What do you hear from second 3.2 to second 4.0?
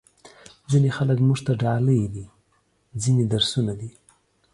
درسونه دي.